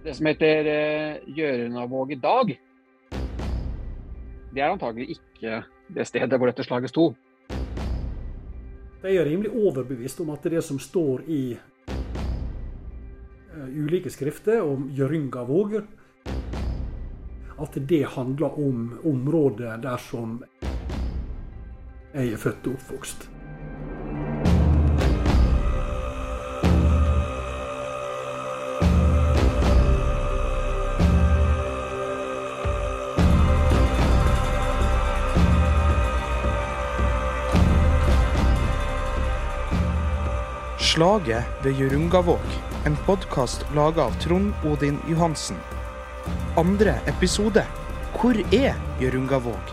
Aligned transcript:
Det 0.00 0.14
som 0.16 0.26
heter 0.30 0.64
uh, 0.64 1.16
Gjøranavåg 1.36 2.12
i 2.12 2.16
dag, 2.16 2.54
det 4.50 4.62
er 4.62 4.70
antagelig 4.72 5.10
ikke 5.18 5.58
det 5.92 6.06
stedet 6.08 6.38
hvor 6.40 6.48
dette 6.48 6.64
slaget 6.64 6.88
sto. 6.88 7.10
Jeg 9.02 9.16
er 9.16 9.28
rimelig 9.28 9.52
overbevist 9.52 10.22
om 10.24 10.32
at 10.32 10.48
det 10.48 10.62
som 10.64 10.78
står 10.80 11.20
i 11.28 11.42
uh, 11.92 13.68
ulike 13.76 14.08
skrifter 14.12 14.64
om 14.64 14.88
Gjøringavåg, 14.96 15.82
at 17.60 17.76
det 17.92 18.06
handler 18.16 18.56
om 18.56 18.86
området 19.04 19.82
der 19.84 20.00
som 20.00 20.40
jeg 22.14 22.32
er 22.32 22.40
født 22.40 22.72
og 22.72 22.80
oppvokst. 22.80 23.28
Slaget 40.90 41.44
ved 41.62 41.76
Jørungavåg, 41.78 42.46
en 42.86 42.96
podkast 43.06 43.62
laga 43.76 44.08
av 44.08 44.14
Trond 44.18 44.64
Odin 44.66 44.96
Johansen. 45.06 45.58
Andre 46.58 46.96
episode 47.06 47.62
Hvor 48.16 48.34
er 48.50 48.74
Jørungavåg? 48.98 49.70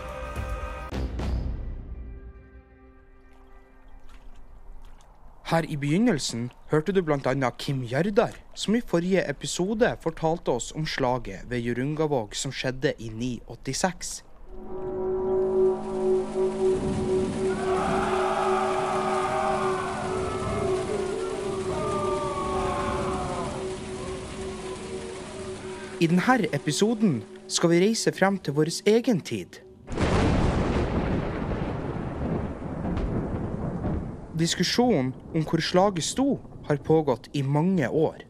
Her 5.50 5.66
i 5.66 5.76
begynnelsen 5.76 6.52
hørte 6.70 6.94
du 6.94 7.02
bl.a. 7.02 7.50
Kim 7.58 7.82
Jardar, 7.82 8.38
som 8.54 8.78
i 8.78 8.84
forrige 8.86 9.26
episode 9.26 9.96
fortalte 10.00 10.54
oss 10.54 10.70
om 10.76 10.86
slaget 10.86 11.50
ved 11.50 11.66
Jørungavåg 11.66 12.38
som 12.38 12.54
skjedde 12.54 12.94
i 12.98 13.10
986. 13.10 14.22
I 25.98 26.06
denne 26.06 26.46
episoden 26.54 27.16
skal 27.50 27.72
vi 27.72 27.78
reise 27.82 28.12
frem 28.14 28.36
til 28.38 28.54
vår 28.54 28.68
egen 28.86 29.18
tid. 29.18 29.56
Diskusjonen 34.38 35.08
om 35.34 35.42
hvor 35.42 35.58
slaget 35.58 36.06
sto, 36.06 36.38
har 36.68 36.78
pågått 36.86 37.26
i 37.34 37.42
mange 37.42 37.88
år. 37.88 38.22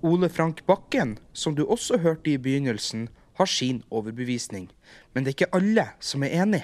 Ole 0.00 0.30
Frank 0.32 0.64
Bakken, 0.64 1.18
som 1.34 1.52
du 1.58 1.66
også 1.66 1.98
hørte 2.00 2.30
i 2.30 2.38
begynnelsen, 2.38 3.10
har 3.36 3.46
sin 3.46 3.82
overbevisning, 3.90 4.70
men 5.12 5.24
det 5.24 5.34
er 5.34 5.36
ikke 5.36 5.56
alle 5.60 5.86
som 6.00 6.24
er 6.24 6.32
enig. 6.46 6.62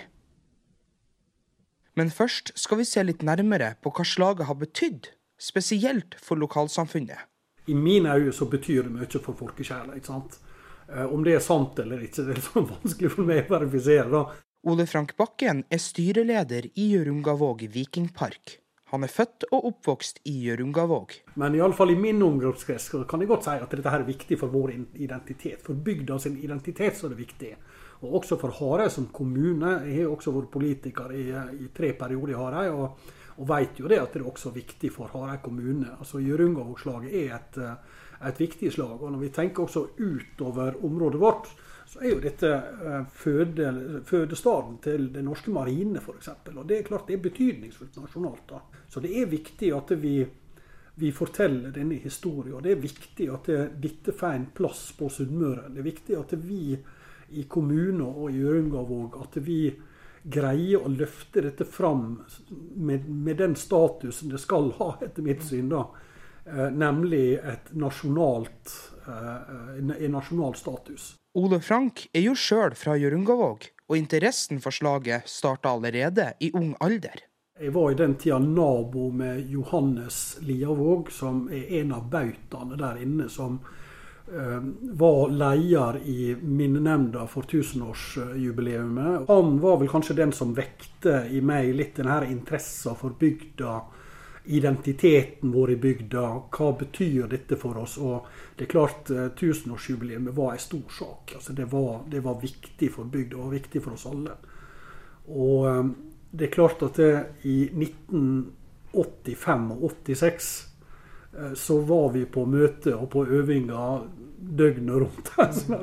Men 1.94 2.08
først 2.08 2.54
skal 2.56 2.80
vi 2.80 2.88
se 2.88 3.04
litt 3.04 3.20
nærmere 3.20 3.74
på 3.82 3.92
hva 3.92 4.08
slaget 4.08 4.48
har 4.48 4.56
betydd, 4.64 5.12
spesielt 5.36 6.16
for 6.16 6.40
lokalsamfunnet. 6.40 7.33
I 7.66 7.74
mine 7.74 8.14
øyne 8.14 8.32
så 8.32 8.48
betyr 8.50 8.82
det 8.82 8.92
mye 8.92 9.20
for 9.20 9.36
folkesjela. 9.38 9.96
Eh, 9.96 11.06
om 11.06 11.24
det 11.24 11.36
er 11.38 11.44
sant 11.44 11.78
eller 11.78 12.02
ikke, 12.04 12.24
det 12.24 12.34
er 12.34 12.40
liksom 12.40 12.68
vanskelig 12.74 13.12
for 13.14 13.28
meg 13.28 13.46
å 13.46 13.54
verifisere. 13.56 14.10
da. 14.10 14.26
Ole 14.64 14.86
Frank 14.88 15.16
Bakken 15.16 15.64
er 15.72 15.80
styreleder 15.80 16.70
i 16.74 16.90
Gjørungavåg 16.94 17.66
vikingpark. 17.72 18.58
Han 18.94 19.02
er 19.02 19.10
født 19.10 19.48
og 19.50 19.64
oppvokst 19.72 20.20
i 20.30 20.36
Gjørungavåg. 20.44 21.16
Men 21.40 21.56
iallfall 21.58 21.90
i 21.90 21.98
min 21.98 22.22
omgangskrets 22.22 22.92
kan 23.10 23.20
jeg 23.20 23.30
godt 23.30 23.48
si 23.48 23.56
at 23.58 23.72
dette 23.74 23.90
er 23.90 24.04
viktig 24.06 24.38
for 24.38 24.52
vår 24.52 24.74
identitet. 25.02 25.64
For 25.64 25.74
bygda 25.74 26.18
sin 26.22 26.36
identitet 26.38 26.96
så 26.96 27.08
er 27.08 27.14
det 27.14 27.24
viktig. 27.24 27.50
Og 28.04 28.20
også 28.20 28.38
for 28.38 28.54
Hareid 28.54 28.92
som 28.94 29.08
kommune. 29.12 29.80
Jeg 29.88 30.04
har 30.04 30.12
også 30.12 30.34
vært 30.36 30.52
politiker 30.52 31.12
i, 31.16 31.26
i 31.64 31.68
tre 31.74 31.90
perioder 31.98 32.34
i 32.34 32.38
Hareid. 32.38 33.10
Og, 33.36 33.48
vet 33.48 33.80
jo 33.80 33.90
det 33.90 34.00
at 34.00 34.14
det 34.14 34.22
er 34.22 34.30
også 34.30 34.52
viktig 34.54 34.90
for 34.94 35.10
Hareid 35.12 35.42
kommune. 35.42 35.96
Altså 35.98 36.22
Gjørungavåg-slaget 36.22 37.14
er 37.24 37.36
et, 37.36 37.60
et 38.30 38.40
viktig 38.40 38.72
slag. 38.72 39.00
Og 39.00 39.12
når 39.12 39.24
vi 39.24 39.32
tenker 39.34 39.64
også 39.64 39.86
utover 39.98 40.78
området 40.84 41.20
vårt, 41.20 41.50
så 41.86 42.00
er 42.00 42.14
jo 42.14 42.22
dette 42.22 42.50
føde, 43.12 44.00
fødestaden 44.08 44.78
til 44.82 45.10
den 45.14 45.28
norske 45.28 45.52
marine, 45.52 46.00
f.eks. 46.00 46.30
Og 46.54 46.64
det 46.68 46.78
er 46.78 46.88
klart 46.88 47.06
det 47.10 47.18
er 47.18 47.26
betydningsfullt 47.26 48.00
nasjonalt. 48.00 48.46
da. 48.50 48.62
Så 48.88 49.02
det 49.04 49.12
er 49.20 49.30
viktig 49.30 49.70
at 49.76 49.92
vi, 50.02 50.16
vi 50.96 51.12
forteller 51.12 51.74
denne 51.74 52.00
historien. 52.02 52.56
Og 52.56 52.64
det 52.64 52.72
er 52.72 52.82
viktig 52.82 53.28
at 53.30 53.50
det, 53.50 53.60
dette 53.82 54.16
får 54.16 54.38
en 54.38 54.50
plass 54.56 54.92
på 54.98 55.10
Sunnmøre. 55.12 55.68
Det 55.70 55.82
er 55.82 55.90
viktig 55.90 56.18
at 56.18 56.36
vi 56.46 56.78
i 57.34 57.44
kommuner 57.48 58.08
og 58.08 58.30
i 58.30 58.40
Gjørungavåg 58.40 59.18
at 59.22 59.38
vi 59.44 59.58
greier 60.24 60.84
å 60.84 60.88
løfte 60.88 61.42
dette 61.44 61.66
fram 61.68 62.22
med, 62.76 63.08
med, 63.08 63.36
den 63.36 63.56
statusen 63.56 64.32
det 64.32 64.40
skal 64.42 64.70
ha, 64.78 64.94
etter 65.04 65.22
mitt 65.22 65.44
syn. 65.44 65.68
da, 65.68 65.84
eh, 66.46 66.70
Nemlig 66.72 67.34
et 67.38 67.74
nasjonalt, 67.76 68.72
eh, 69.06 69.76
en 69.78 70.16
nasjonal 70.16 70.56
status. 70.56 71.14
Ole 71.34 71.60
Frank 71.60 72.06
er 72.14 72.24
jo 72.28 72.34
sjøl 72.38 72.76
fra 72.78 72.96
Jørungavåg, 72.96 73.68
og 73.90 73.96
interessen 73.98 74.60
for 74.62 74.72
slaget 74.72 75.28
starta 75.28 75.74
allerede 75.74 76.32
i 76.40 76.52
ung 76.54 76.74
alder. 76.80 77.26
Jeg 77.60 77.70
var 77.70 77.92
i 77.92 77.94
den 77.94 78.16
tida 78.18 78.38
nabo 78.42 79.10
med 79.14 79.50
Johannes 79.50 80.38
Liavåg, 80.42 81.10
som 81.14 81.46
er 81.52 81.68
en 81.80 81.92
av 81.94 82.08
bautaene 82.10 82.78
der 82.78 83.02
inne. 83.02 83.28
som 83.28 83.60
var 84.80 85.30
leder 85.30 86.00
i 86.04 86.36
minnenemnda 86.42 87.26
for 87.26 87.42
tusenårsjubileet. 87.42 89.28
Han 89.28 89.60
var 89.60 89.78
vel 89.78 89.88
kanskje 89.88 90.14
den 90.14 90.32
som 90.32 90.54
vekte 90.56 91.28
i 91.30 91.40
meg 91.44 91.74
litt 91.76 91.96
denne 92.00 92.24
interessen 92.30 92.96
for 92.96 93.10
bygda. 93.20 93.80
Identiteten 94.44 95.52
vår 95.52 95.70
i 95.70 95.76
bygda. 95.76 96.42
Hva 96.52 96.72
betyr 96.78 97.28
dette 97.28 97.56
for 97.60 97.76
oss? 97.80 97.98
Og 98.00 98.26
det 98.56 98.64
er 98.64 98.72
klart, 98.72 99.10
tusenårsjubileet 99.36 100.36
var 100.36 100.52
en 100.52 100.66
stor 100.66 100.88
sak. 100.98 101.32
Altså 101.36 101.52
det, 101.52 101.66
var, 101.72 102.00
det 102.08 102.20
var 102.24 102.40
viktig 102.40 102.92
for 102.92 103.04
bygda, 103.04 103.36
og 103.44 103.56
viktig 103.58 103.80
for 103.84 103.92
oss 103.98 104.06
alle. 104.08 104.32
Og 105.32 105.58
det 106.30 106.44
er 106.48 106.56
klart 106.56 106.82
at 106.82 106.94
det, 107.00 107.14
i 107.44 107.70
1985 107.70 109.70
og 109.76 109.90
86 110.06 110.73
så 111.54 111.80
var 111.80 112.12
vi 112.14 112.24
på 112.30 112.44
møte 112.46 112.94
og 112.96 113.08
på 113.10 113.24
øvinger 113.26 114.04
døgnet 114.44 114.94
rundt. 114.96 115.32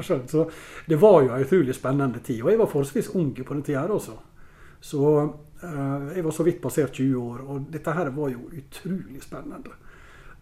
Så 0.30 0.50
det 0.86 0.96
var 0.96 1.22
jo 1.22 1.34
en 1.34 1.46
utrolig 1.46 1.76
spennende 1.76 2.20
tid. 2.20 2.42
Og 2.44 2.52
jeg 2.52 2.60
var 2.60 2.70
forholdsvis 2.72 3.10
ung 3.16 3.34
på 3.36 3.54
den 3.54 3.64
tida 3.64 3.86
også. 3.88 4.18
Så 4.82 4.98
uh, 5.64 6.12
jeg 6.16 6.24
var 6.26 6.32
så 6.32 6.44
vidt 6.44 6.62
passert 6.62 6.92
20 6.92 7.18
år, 7.22 7.42
og 7.48 7.66
dette 7.74 7.94
her 7.94 8.10
var 8.10 8.30
jo 8.34 8.50
utrolig 8.50 9.22
spennende. 9.22 9.76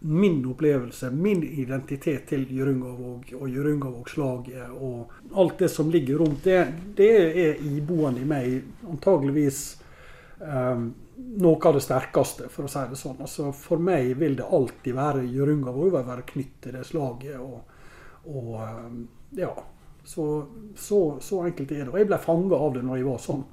Min 0.00 0.46
opplevelse, 0.48 1.10
min 1.10 1.42
identitet 1.44 2.24
til 2.28 2.46
Jørungavåg 2.56 3.34
og 3.36 3.48
Gjørungavågslaget 3.48 4.70
og 4.70 5.10
alt 5.36 5.58
det 5.58 5.68
som 5.70 5.90
ligger 5.90 6.22
rundt 6.22 6.44
det, 6.44 6.62
det 6.96 7.10
er 7.42 7.60
iboende 7.60 8.22
i 8.22 8.28
meg 8.30 8.62
antageligvis 8.88 9.60
um, 10.40 10.94
noe 11.40 11.58
av 11.68 11.76
det 11.76 11.82
sterkeste, 11.84 12.48
for 12.52 12.66
å 12.66 12.70
si 12.70 12.86
det 12.90 12.98
sånn. 12.98 13.20
Altså, 13.24 13.50
for 13.56 13.82
meg 13.82 14.14
vil 14.20 14.38
det 14.38 14.46
alltid 14.46 14.96
være 14.96 15.26
Gjørungavåg 15.28 15.98
være 15.98 16.26
knyttet 16.28 16.64
til 16.68 16.78
det 16.78 16.86
slaget. 16.88 17.38
og 17.40 17.76
og 18.24 18.60
ja, 19.30 19.64
så, 20.04 20.46
så, 20.76 21.18
så, 21.20 21.42
enkelt 21.46 21.72
er 21.72 21.84
det. 21.84 21.92
Og 21.92 21.98
jeg 21.98 22.08
ble 22.08 22.18
fanga 22.20 22.56
av 22.56 22.74
det 22.74 22.82
når 22.84 23.00
jeg 23.00 23.06
var 23.06 23.22
sånn 23.22 23.44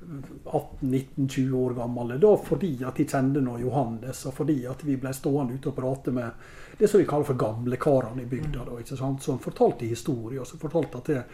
18-19-20 0.00 1.54
år 1.60 1.76
gammel. 1.76 2.14
Da 2.20 2.32
fordi 2.44 2.72
at 2.88 3.00
jeg 3.00 3.10
kjente 3.10 3.42
noe 3.44 3.60
Johannes, 3.62 4.24
og 4.28 4.36
fordi 4.40 4.58
at 4.68 4.84
vi 4.84 4.98
ble 5.00 5.12
stående 5.16 5.56
ute 5.56 5.72
og 5.72 5.78
prate 5.78 6.14
med 6.16 6.76
det 6.80 6.88
som 6.88 7.00
vi 7.00 7.08
kaller 7.08 7.28
for 7.28 7.40
gamlekarene 7.40 8.24
i 8.24 8.28
bygda. 8.28 8.66
Da, 8.68 8.78
ikke 8.80 8.98
sant? 9.00 9.24
Som 9.24 9.40
fortalte 9.42 9.88
historier, 9.88 10.42
og 10.42 10.48
som 10.48 10.60
fortalte 10.62 11.00
at 11.00 11.10
det, 11.12 11.24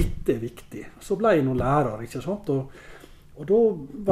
dette 0.00 0.36
er 0.36 0.42
viktig. 0.42 0.86
Så 1.00 1.18
ble 1.20 1.36
jeg 1.36 1.46
noen 1.46 1.60
lærer. 1.60 2.04
ikke 2.04 2.24
sant? 2.24 2.52
Og, 2.52 2.88
og 3.32 3.46
da 3.48 3.58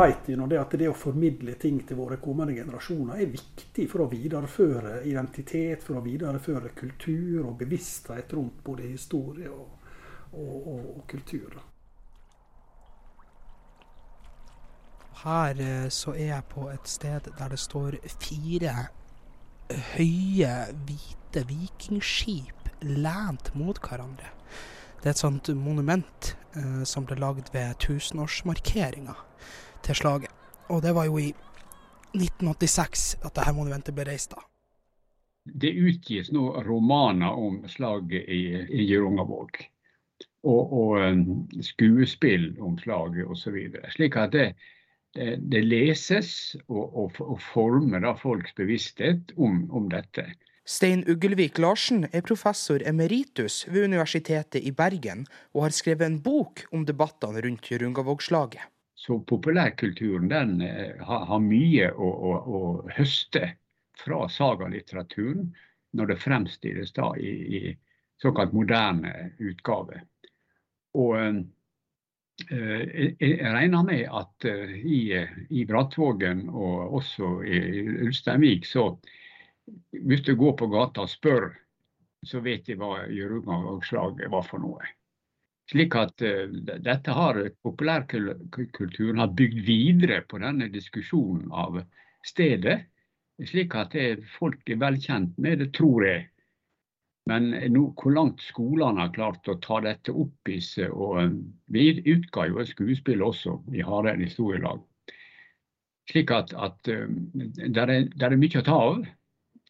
vet 0.00 0.28
vi 0.30 0.36
det 0.48 0.58
at 0.60 0.76
det 0.80 0.88
å 0.88 0.96
formidle 0.96 1.54
ting 1.60 1.82
til 1.86 1.98
våre 1.98 2.16
kommende 2.22 2.54
generasjoner 2.56 3.20
er 3.20 3.32
viktig 3.34 3.84
for 3.90 4.06
å 4.06 4.08
videreføre 4.08 5.02
identitet, 5.04 5.82
for 5.84 6.00
å 6.00 6.04
videreføre 6.04 6.72
kultur 6.76 7.44
og 7.44 7.58
bevissthet 7.60 8.32
rundt 8.32 8.62
både 8.64 8.88
historie 8.88 9.50
og, 9.52 9.90
og, 10.32 10.54
og, 10.56 10.86
og 10.96 11.04
kultur. 11.10 11.58
Her 15.20 15.60
så 15.92 16.14
er 16.16 16.30
jeg 16.30 16.48
på 16.48 16.70
et 16.72 16.88
sted 16.88 17.28
der 17.36 17.52
det 17.52 17.60
står 17.60 17.98
fire 18.24 18.74
høye, 19.94 20.54
hvite 20.88 21.44
vikingskip 21.48 22.70
lent 22.88 23.52
mot 23.54 23.78
hverandre. 23.84 24.32
Det 25.00 25.08
er 25.08 25.14
et 25.14 25.22
sånt 25.22 25.48
monument 25.56 26.34
eh, 26.56 26.82
som 26.84 27.06
ble 27.08 27.16
lagd 27.16 27.48
ved 27.54 27.78
tusenårsmarkeringa 27.80 29.14
til 29.86 29.96
slaget. 29.96 30.32
Og 30.68 30.82
det 30.84 30.92
var 30.94 31.08
jo 31.08 31.18
i 31.18 31.30
1986 32.12 33.16
at 33.22 33.32
dette 33.32 33.54
monumentet 33.56 33.96
ble 33.96 34.04
reist 34.10 34.34
da. 34.34 34.44
det 35.44 35.70
utgis 35.72 36.28
nå 36.32 36.62
romaner 36.66 37.32
om 37.32 37.62
slaget 37.68 38.28
i, 38.28 38.42
i 38.68 38.84
Hjørungavåg. 38.90 39.62
Og, 40.44 40.72
og 40.72 41.64
skuespill 41.64 42.52
om 42.64 42.78
slaget 42.80 43.28
osv. 43.28 43.56
Slik 43.92 44.16
at 44.16 44.32
det, 44.32 44.46
det, 45.16 45.34
det 45.52 45.64
leses 45.64 46.56
og, 46.68 46.84
og, 46.84 47.18
og 47.24 47.40
former 47.52 48.06
folks 48.20 48.54
bevissthet 48.56 49.34
om, 49.36 49.64
om 49.70 49.88
dette. 49.92 50.28
Stein 50.70 51.00
Ugelvik 51.08 51.58
Larsen 51.58 52.04
er 52.14 52.22
professor 52.22 52.82
emeritus 52.86 53.64
ved 53.66 53.88
Universitetet 53.88 54.62
i 54.62 54.70
Bergen, 54.70 55.24
og 55.50 55.64
har 55.64 55.74
skrevet 55.74 56.06
en 56.06 56.20
bok 56.22 56.62
om 56.70 56.84
debattene 56.86 57.42
rundt 57.42 57.72
Rungavågslaget. 57.82 58.62
Så 58.94 59.18
populærkulturen 59.26 60.28
den 60.30 60.60
har, 60.62 61.24
har 61.26 61.42
mye 61.42 61.90
å, 61.90 62.10
å, 62.30 62.32
å, 62.38 62.60
høste 62.94 63.56
fra 63.98 64.28
sagalitteraturen 64.30 65.48
når 65.98 66.12
det 66.12 66.20
fremstilles 66.22 66.94
da 66.94 67.08
i, 67.18 67.32
i 67.58 67.74
såkalt 68.22 68.54
moderne 68.54 69.32
utgave. 69.42 70.04
Og 70.94 71.16
jeg 72.46 73.40
regner 73.42 73.88
med 73.90 74.04
at 74.06 74.46
i, 74.78 75.00
i 75.50 75.66
Brattvågen 75.66 76.46
og 76.46 77.00
også 77.00 77.40
i 77.42 77.58
Ulsteinvik 78.06 78.70
så 78.70 78.92
hvis 79.92 80.22
du 80.26 80.34
går 80.38 80.56
på 80.58 80.70
gata 80.72 81.04
og 81.06 81.12
spør, 81.12 81.50
så 82.26 82.40
vet 82.44 82.66
de 82.68 82.76
hva 82.76 83.06
Gjørunga-slaget 83.08 84.30
var 84.32 84.44
for 84.46 84.62
noe. 84.62 84.88
Slik 85.70 85.94
at 85.94 86.22
uh, 86.26 86.50
dette 86.82 87.14
har 87.14 87.38
populærkulturen 87.62 89.22
har 89.22 89.36
bygd 89.38 89.60
videre 89.66 90.20
på 90.26 90.40
denne 90.42 90.66
diskusjonen 90.72 91.52
av 91.54 91.78
stedet. 92.26 92.80
Slik 93.46 93.76
at 93.78 93.94
det, 93.94 94.24
folk 94.34 94.68
er 94.68 94.80
velkjent 94.82 95.38
med 95.38 95.62
det, 95.62 95.70
tror 95.78 96.04
jeg. 96.04 96.26
Men 97.30 97.52
no, 97.70 97.86
hvor 97.94 98.16
langt 98.16 98.42
skolene 98.42 99.04
har 99.04 99.14
klart 99.14 99.48
å 99.48 99.60
ta 99.62 99.78
dette 99.84 100.12
opp 100.16 100.50
i 100.50 100.58
seg 100.64 100.90
og 100.90 101.36
Vi 101.70 102.00
utga 102.00 102.48
jo 102.48 102.58
et 102.58 102.72
skuespill 102.72 103.22
også 103.22 103.60
i 103.76 103.84
Hareid 103.86 104.24
historielag. 104.24 104.82
Slik 106.10 106.32
at, 106.34 106.50
at 106.58 106.90
uh, 106.90 107.06
det 107.46 107.86
er, 107.86 107.94
er 108.10 108.38
mye 108.40 108.60
å 108.60 108.66
ta 108.66 108.82
av. 108.90 109.06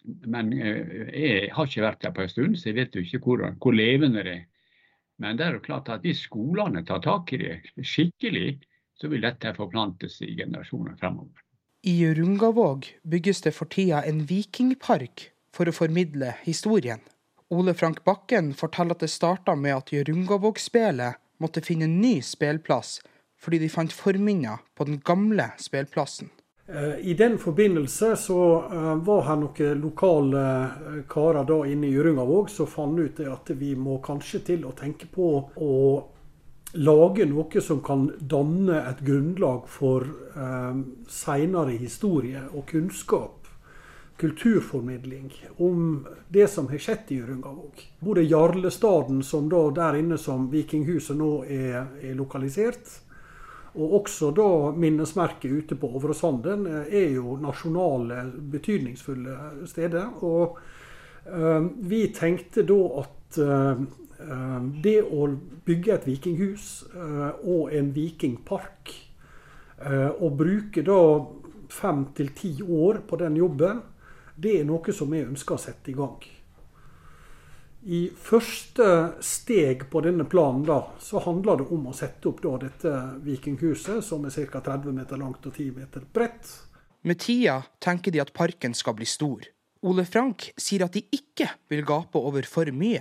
Men 0.04 0.52
eh, 0.52 1.10
jeg 1.12 1.50
har 1.54 1.68
ikke 1.68 1.84
vært 1.84 2.02
der 2.04 2.14
på 2.16 2.24
en 2.24 2.32
stund, 2.32 2.56
så 2.56 2.70
jeg 2.70 2.78
vet 2.78 2.96
jo 2.96 3.04
ikke 3.04 3.20
hvor, 3.24 3.44
hvor 3.60 3.76
levende 3.76 4.24
det 4.26 4.36
er. 4.38 4.46
Men 5.20 5.36
det 5.36 5.46
er 5.46 5.58
jo 5.58 5.64
klart 5.64 5.90
at 5.92 6.04
hvis 6.06 6.24
skolene 6.24 6.80
tar 6.88 7.02
tak 7.04 7.32
i 7.36 7.42
det 7.42 7.84
skikkelig, 7.84 8.56
så 8.96 9.08
vil 9.12 9.24
dette 9.24 9.52
forplantes 9.56 10.20
i 10.24 10.32
generasjoner 10.36 10.96
fremover. 11.00 11.44
I 11.84 12.14
Rungavåg 12.16 12.88
bygges 13.08 13.40
det 13.44 13.54
for 13.56 13.68
tida 13.72 14.02
en 14.08 14.24
vikingpark 14.28 15.30
for 15.56 15.68
å 15.68 15.76
formidle 15.76 16.34
historien. 16.44 17.00
Ole 17.50 17.74
Frank 17.74 18.02
Bakken 18.04 18.52
forteller 18.54 18.94
at 18.94 19.04
det 19.04 19.10
starta 19.10 19.56
med 19.58 19.74
at 19.74 19.92
Jørungavåg-spelet 19.92 21.18
måtte 21.40 21.64
finne 21.64 21.88
en 21.88 22.00
ny 22.02 22.20
spillplass 22.24 22.98
fordi 23.40 23.62
de 23.62 23.70
fant 23.72 23.92
forminner 23.92 24.60
på 24.76 24.84
den 24.84 25.00
gamle 25.00 25.48
spillplassen. 25.58 26.28
Eh, 26.74 27.10
I 27.10 27.14
den 27.14 27.38
forbindelse 27.38 28.16
så 28.16 28.64
eh, 28.72 28.94
var 28.94 29.24
her 29.26 29.40
noen 29.40 29.80
lokale 29.82 30.44
eh, 30.62 31.02
karer 31.10 31.46
da 31.48 31.58
inne 31.66 31.88
i 31.88 31.96
Hjørungavåg 31.96 32.50
som 32.52 32.68
fant 32.70 33.00
ut 33.00 33.18
at 33.26 33.50
vi 33.58 33.72
må 33.74 33.98
kanskje 34.04 34.42
til 34.52 34.68
å 34.68 34.74
tenke 34.78 35.08
på 35.10 35.32
å 35.58 35.74
lage 36.78 37.26
noe 37.26 37.64
som 37.64 37.80
kan 37.82 38.06
danne 38.20 38.84
et 38.86 39.02
grunnlag 39.02 39.66
for 39.66 40.06
eh, 40.06 40.80
seinere 41.10 41.74
historie 41.74 42.44
og 42.52 42.68
kunnskap. 42.70 43.36
Kulturformidling 44.20 45.32
om 45.64 46.04
det 46.28 46.46
som 46.52 46.68
har 46.68 46.78
skjedd 46.78 47.10
i 47.10 47.22
Hjørungavåg. 47.22 47.86
Både 48.04 48.28
Jarlestaden, 48.28 49.22
som 49.26 49.48
da 49.50 49.64
der 49.74 50.02
inne 50.04 50.18
som 50.20 50.50
Vikinghuset 50.52 51.16
nå 51.16 51.38
er, 51.48 51.86
er 52.04 52.18
lokalisert, 52.18 53.00
og 53.74 53.94
også 54.00 54.30
da 54.34 54.48
minnesmerket 54.74 55.52
ute 55.52 55.78
på 55.78 55.90
Overåsanden 55.98 56.66
eh, 56.66 56.94
er 57.02 57.16
jo 57.16 57.36
nasjonale, 57.40 58.24
betydningsfulle 58.52 59.66
steder. 59.70 60.08
Og 60.26 60.58
uh, 61.30 61.66
vi 61.90 62.06
tenkte 62.16 62.64
da 62.66 62.80
at 63.04 63.38
uh, 63.38 63.84
det 64.82 64.98
å 65.06 65.28
bygge 65.64 65.94
et 65.94 66.08
vikinghus 66.08 66.64
og 66.92 67.70
en 67.72 67.86
vikingpark, 67.94 68.90
og 70.20 70.34
bruke 70.36 70.82
da 70.84 70.98
fem 71.72 72.02
til 72.12 72.34
ti 72.36 72.50
år 72.60 73.00
på 73.08 73.16
den 73.16 73.38
jobben, 73.40 73.80
det 74.36 74.58
er 74.58 74.68
noe 74.68 74.92
som 74.92 75.08
vi 75.08 75.22
ønsker 75.24 75.56
å 75.56 75.62
sette 75.62 75.88
i 75.88 75.96
gang. 75.96 76.20
I 77.80 78.10
første 78.12 78.86
steg 79.24 79.86
på 79.88 80.02
denne 80.04 80.26
planen 80.28 80.66
da, 80.68 80.82
så 81.00 81.22
handler 81.24 81.62
det 81.62 81.68
om 81.72 81.86
å 81.88 81.94
sette 81.96 82.28
opp 82.28 82.42
da, 82.44 82.58
dette 82.66 82.92
vikinghuset, 83.24 84.02
som 84.04 84.26
er 84.28 84.34
ca. 84.52 84.60
30 84.60 84.92
meter 84.98 85.20
langt 85.20 85.46
og 85.48 85.54
10 85.54 85.70
meter 85.78 86.04
bredt. 86.12 86.50
Med 87.08 87.22
tida 87.24 87.62
tenker 87.80 88.12
de 88.12 88.20
at 88.20 88.34
parken 88.36 88.76
skal 88.76 88.98
bli 88.98 89.08
stor. 89.08 89.48
Ole 89.80 90.04
Frank 90.04 90.50
sier 90.60 90.84
at 90.84 90.92
de 90.92 91.06
ikke 91.08 91.48
vil 91.72 91.86
gape 91.88 92.20
over 92.20 92.44
for 92.44 92.68
mye, 92.68 93.00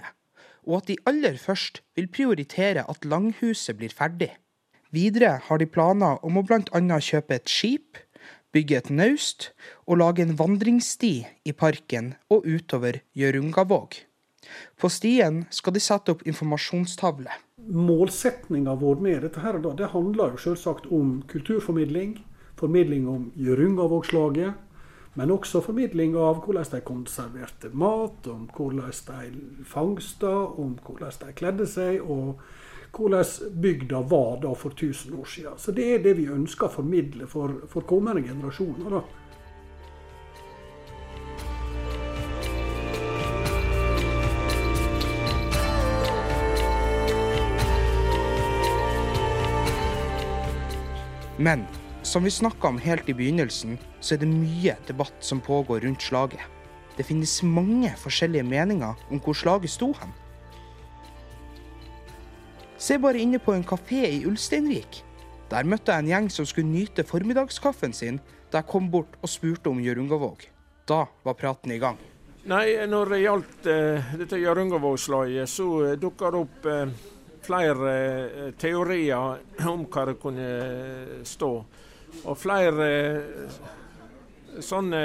og 0.64 0.80
at 0.80 0.88
de 0.88 1.00
aller 1.12 1.36
først 1.36 1.82
vil 2.00 2.08
prioritere 2.08 2.88
at 2.88 3.04
langhuset 3.04 3.76
blir 3.76 3.92
ferdig. 3.92 4.32
Videre 4.96 5.42
har 5.44 5.60
de 5.60 5.68
planer 5.68 6.24
om 6.24 6.40
å 6.40 6.46
bl.a. 6.48 6.80
kjøpe 7.04 7.36
et 7.36 7.52
skip, 7.52 8.00
bygge 8.56 8.80
et 8.80 8.90
naust 8.96 9.52
og 9.86 10.00
lage 10.00 10.24
en 10.24 10.38
vandringssti 10.40 11.16
i 11.44 11.52
parken 11.52 12.16
og 12.32 12.48
utover 12.48 13.04
Hjørungavåg. 13.12 14.06
På 14.80 14.90
stien 14.90 15.44
skal 15.50 15.76
de 15.76 15.82
sette 15.84 16.14
opp 16.16 16.24
informasjonstavle. 16.28 17.32
Målsetninga 17.70 18.76
vår 18.80 19.04
med 19.04 19.22
dette 19.28 19.44
her, 19.44 19.60
det 19.60 19.92
handler 19.94 20.34
jo 20.34 20.44
selvsagt 20.46 20.88
om 20.92 21.20
kulturformidling. 21.28 22.18
Formidling 22.60 23.08
om 23.08 23.30
Jørungavågslaget. 23.36 24.54
Men 25.14 25.32
også 25.34 25.62
formidling 25.66 26.16
av 26.16 26.44
hvordan 26.46 26.68
de 26.72 26.80
konserverte 26.86 27.72
mat, 27.74 28.28
om 28.30 28.48
hvordan 28.56 28.94
de 29.08 29.66
fangsta, 29.68 30.32
om 30.62 30.78
hvordan 30.86 31.18
de 31.24 31.34
kledde 31.36 31.68
seg, 31.68 32.00
og 32.00 32.40
hvordan 32.96 33.26
bygda 33.62 34.04
var 34.10 34.38
da 34.44 34.54
for 34.58 34.70
1000 34.70 35.18
år 35.20 35.26
siden. 35.26 35.58
Så 35.58 35.72
det 35.76 35.88
er 35.94 36.04
det 36.04 36.16
vi 36.18 36.30
ønsker 36.32 36.70
å 36.70 36.78
formidle 36.80 37.28
for, 37.28 37.66
for 37.68 37.88
kommende 37.90 38.24
generasjoner. 38.24 38.90
da. 39.00 39.04
Men 51.40 51.64
som 52.04 52.24
vi 52.24 52.32
snakka 52.32 52.68
om 52.68 52.78
helt 52.84 53.10
i 53.10 53.14
begynnelsen, 53.16 53.78
så 54.04 54.16
er 54.16 54.20
det 54.20 54.28
mye 54.28 54.76
debatt 54.88 55.24
som 55.24 55.40
pågår 55.40 55.86
rundt 55.88 56.04
slaget. 56.04 56.44
Det 56.98 57.06
finnes 57.08 57.38
mange 57.44 57.94
forskjellige 57.96 58.44
meninger 58.44 59.00
om 59.08 59.22
hvor 59.24 59.38
slaget 59.38 59.72
sto 59.72 59.94
hen. 60.02 60.12
Se 62.80 62.98
bare 63.00 63.20
inne 63.24 63.40
på 63.40 63.56
en 63.56 63.64
kafé 63.64 64.04
i 64.08 64.26
Ulsteinvik. 64.28 65.02
Der 65.52 65.64
møtte 65.64 65.96
jeg 65.96 66.04
en 66.04 66.12
gjeng 66.12 66.28
som 66.32 66.48
skulle 66.48 66.68
nyte 66.68 67.08
formiddagskaffen 67.08 67.96
sin 67.96 68.20
da 68.52 68.60
jeg 68.60 68.70
kom 68.72 68.90
bort 68.92 69.16
og 69.24 69.32
spurte 69.32 69.72
om 69.72 69.80
Hjørungavåg. 69.80 70.44
Da 70.88 71.06
var 71.24 71.40
praten 71.40 71.72
i 71.72 71.80
gang. 71.80 72.00
Nei, 72.50 72.76
Når 72.88 73.14
det 73.14 73.22
gjaldt 73.22 73.68
eh, 73.68 74.12
dette 74.20 74.40
Hjørungavågslaget, 74.40 75.50
så 75.50 75.68
uh, 75.86 75.96
dukka 76.00 76.32
det 76.34 76.40
opp 76.40 76.68
uh, 76.68 77.10
flere 77.50 77.92
eh, 77.98 78.54
teorier 78.60 79.66
om 79.68 79.86
hva 79.90 80.06
det 80.10 80.18
kunne 80.22 80.48
stå. 81.26 81.52
Og 82.24 82.38
flere 82.38 82.88
eh, 82.90 83.22
sånne 84.66 85.02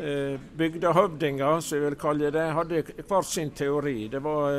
eh, 0.00 0.36
bygdehøvdinger, 0.60 1.60
som 1.60 1.78
jeg 1.78 1.86
vil 1.88 1.98
kalle 2.00 2.30
det, 2.34 2.46
hadde 2.58 2.84
hver 3.02 3.26
sin 3.28 3.52
teori. 3.56 4.08
Det 4.12 4.22
var 4.24 4.52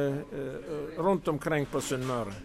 rundt 1.02 1.32
omkring 1.34 1.66
på 1.72 1.82
Sunnmøre. 1.82 2.36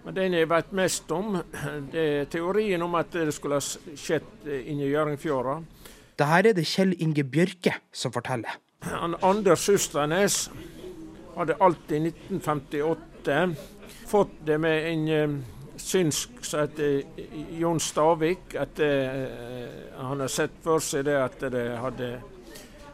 Men 0.00 0.16
den 0.16 0.34
jeg 0.38 0.48
vet 0.48 0.72
mest 0.72 1.12
om, 1.12 1.36
det 1.92 2.06
er 2.22 2.30
teorien 2.32 2.82
om 2.82 2.96
at 2.98 3.12
det 3.14 3.34
skulle 3.36 3.60
ha 3.60 3.62
skjedd 3.62 4.48
inni 4.64 4.90
Hjørungfjorda. 4.90 5.60
Det 6.20 6.26
her 6.28 6.50
er 6.50 6.56
det 6.56 6.66
Kjell 6.68 6.92
Inge 7.00 7.24
Bjørke 7.24 7.78
som 7.96 8.12
forteller. 8.12 8.58
Anders 8.80 9.66
Hustadnes 9.68 10.46
hadde 11.36 11.56
alt 11.60 11.92
i 11.92 12.00
1958 12.08 13.54
fått 14.06 14.36
det 14.44 14.58
med 14.58 14.86
en 14.92 15.08
uh, 15.08 15.38
synsk 15.76 16.44
som 16.44 16.60
heter 16.60 17.02
Jon 17.58 17.80
Stavik. 17.80 18.54
At 18.54 18.80
uh, 18.80 19.98
han 19.98 20.20
har 20.20 20.28
sett 20.28 20.60
for 20.64 20.82
seg 20.84 21.06
det 21.08 21.18
at 21.20 21.40
det 21.52 21.66
hadde 21.80 22.12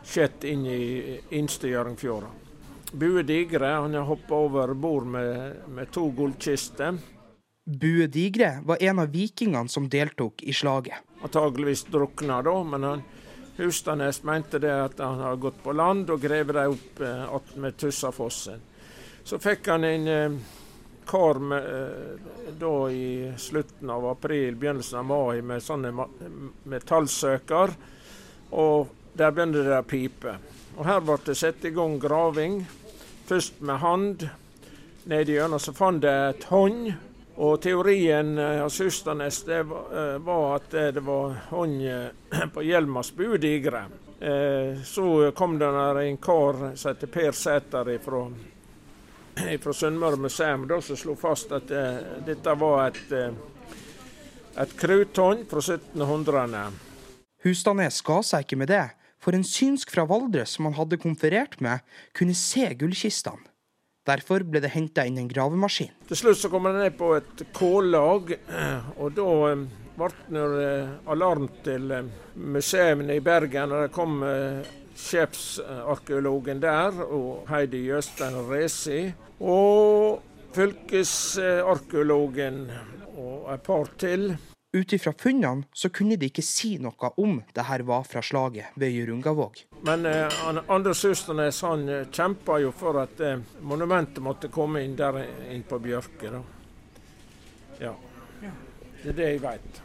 skjedd 0.07 0.45
inn 0.47 0.67
i 0.71 0.81
innste 1.39 1.71
Hjørungfjorda. 1.73 2.33
Bue 2.93 3.23
Digre 3.27 3.67
han 3.67 3.95
har 3.95 4.07
hoppa 4.07 4.39
over 4.47 4.75
bord 4.75 5.07
med, 5.11 5.63
med 5.69 5.91
to 5.93 6.07
gullkister. 6.15 6.99
Bue 7.67 8.07
Digre 8.07 8.61
var 8.65 8.79
en 8.81 9.03
av 9.03 9.11
vikingene 9.11 9.69
som 9.69 9.89
deltok 9.91 10.45
i 10.47 10.55
slaget. 10.55 11.03
Antageligvis 11.27 11.83
drukna 11.91 12.39
da, 12.47 12.55
men 12.63 12.87
han 12.87 13.03
Hustadnes 13.57 14.23
mente 14.23 14.59
det 14.59 14.73
at 14.73 14.99
han 15.01 15.21
hadde 15.21 15.41
gått 15.41 15.63
på 15.65 15.73
land 15.73 16.11
og 16.13 16.21
grevet 16.21 16.59
dem 16.59 16.75
opp 16.77 17.01
eh, 17.55 17.61
med 17.63 17.77
Tussafossen. 17.81 18.61
Så 19.25 19.39
fikk 19.43 19.71
han 19.73 19.85
en 19.85 20.09
eh, 20.13 20.37
kar 21.09 21.41
eh, 21.57 22.19
da 22.61 22.75
i 22.91 23.33
slutten 23.39 23.91
av 23.91 24.07
april, 24.11 24.57
begynnelsen 24.57 24.99
av 24.99 25.09
mai 25.09 25.43
med 25.43 25.65
sånne 25.65 25.93
metallsøker. 26.69 27.73
Og 28.61 28.93
der 29.17 29.33
begynte 29.33 29.65
det 29.65 29.81
å 29.81 29.89
pipe. 29.89 30.37
Og 30.77 30.85
her 30.85 31.01
ble 31.01 31.17
det 31.25 31.39
satt 31.39 31.65
i 31.65 31.73
gang 31.75 31.97
graving. 32.01 32.61
Først 33.27 33.63
med 33.65 33.81
hand. 33.83 34.29
Nedi 35.09 35.39
gjennom 35.39 35.63
så 35.63 35.73
fant 35.75 36.03
de 36.03 36.13
et 36.13 36.49
hånd. 36.51 36.93
Og 37.37 37.61
teorien 37.61 38.39
av 38.41 38.65
eh, 38.65 38.69
Susternes 38.73 39.43
det 39.45 39.61
eh, 39.61 40.17
var 40.25 40.57
at 40.57 40.71
det 40.73 41.03
var 41.05 41.35
hånd 41.51 41.83
eh, 41.85 42.47
på 42.55 42.65
Hjelmas 42.65 43.13
budigre. 43.13 43.87
Så 44.85 45.33
kom 45.37 45.59
det 45.61 45.67
en 45.69 46.17
kar 46.17 46.57
som 46.73 46.89
heter 46.89 47.11
Per 47.13 47.35
Sæter 47.37 47.91
fra, 48.01 48.23
fra 49.63 49.75
Sunnmøre 49.77 50.17
museum 50.17 50.65
da, 50.69 50.79
som 50.81 50.97
slo 50.97 51.13
fast 51.21 51.53
at 51.53 51.69
dette 52.25 52.55
var 52.57 52.87
et, 52.87 53.13
et 54.57 54.73
kruthånd 54.81 55.45
fra 55.51 55.61
1700-ene. 55.61 56.63
Hustadnes 57.45 58.01
ga 58.09 58.17
seg 58.25 58.47
ikke 58.47 58.61
med 58.63 58.73
det, 58.73 58.87
for 59.21 59.37
en 59.37 59.45
synsk 59.45 59.93
fra 59.93 60.07
Valdres 60.09 60.57
som 60.57 60.71
han 60.71 60.79
hadde 60.81 60.97
konferert 61.05 61.61
med, 61.61 61.85
kunne 62.17 62.41
se 62.41 62.71
gullkistene. 62.73 63.45
Derfor 64.07 64.45
ble 64.47 64.61
det 64.63 64.71
henta 64.77 65.03
inn 65.07 65.19
en 65.19 65.29
gravemaskin. 65.31 65.91
Til 66.07 66.17
slutt 66.21 66.39
så 66.39 66.49
kom 66.53 66.65
den 66.69 66.79
ned 66.79 66.95
på 66.99 67.07
et 67.17 67.43
K-lag, 67.57 68.23
og 68.95 69.09
da 69.17 69.27
eh, 69.49 69.57
ble 69.97 70.09
det 70.31 70.45
eh, 70.63 70.89
alarm 71.11 71.47
til 71.67 71.85
eh, 71.97 72.11
museene 72.39 73.15
i 73.17 73.25
Bergen. 73.25 73.73
og 73.73 73.79
Det 73.87 73.93
kom 73.97 74.13
sjefsarkeologen 74.97 76.61
der, 76.63 76.91
og 77.05 77.31
Heidi 77.51 77.81
Jøstein 77.91 78.37
Resi. 78.49 79.13
Og 79.43 80.23
fylkesarkeologen 80.57 82.71
og 83.17 83.53
et 83.53 83.63
par 83.67 83.87
til. 83.99 84.37
Ut 84.77 84.93
ifra 84.93 85.13
funnene 85.17 85.65
så 85.73 85.89
kunne 85.89 86.19
de 86.21 86.29
ikke 86.29 86.43
si 86.45 86.75
noe 86.83 87.09
om 87.23 87.39
det 87.57 87.65
her 87.65 87.81
var 87.89 88.03
fra 88.05 88.21
slaget 88.21 88.75
ved 88.77 88.93
Jørungavåg. 88.93 89.63
Men 89.89 90.05
eh, 90.05 90.41
Anders 90.69 91.01
Østernes 91.09 91.63
han 91.65 91.87
eh, 91.89 92.03
kjempa 92.13 92.59
jo 92.61 92.75
for 92.77 92.99
at 93.01 93.23
eh, 93.25 93.41
monumentet 93.65 94.21
måtte 94.21 94.51
komme 94.53 94.83
inn 94.85 94.97
der 94.99 95.23
inn 95.49 95.65
på 95.65 95.79
Bjørke. 95.81 96.33
da. 96.35 96.43
Ja. 97.81 97.95
Det 99.01 99.15
er 99.15 99.17
det 99.17 99.31
jeg 99.31 99.41
veit. 99.47 99.81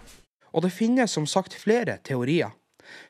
Og 0.51 0.65
det 0.65 0.73
finnes 0.75 1.15
som 1.15 1.27
sagt 1.29 1.55
flere 1.55 1.95
teorier. 2.03 2.51